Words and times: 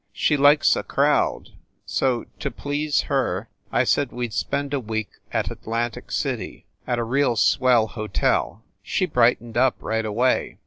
She 0.13 0.35
likes 0.35 0.75
a 0.75 0.81
crowd. 0.81 1.49
So, 1.85 2.25
to 2.39 2.49
please 2.49 3.01
her, 3.01 3.49
I 3.71 3.83
said 3.83 4.11
we 4.11 4.29
d 4.29 4.33
spend 4.33 4.73
a 4.73 4.79
week 4.79 5.09
at 5.31 5.51
Atlantic 5.51 6.11
City 6.11 6.65
at 6.87 6.97
a 6.97 7.03
real 7.03 7.35
swell 7.35 7.85
hotel. 7.85 8.63
She 8.81 9.05
bright 9.05 9.39
ened 9.43 9.57
up 9.57 9.75
right 9.79 10.03
away. 10.03 10.57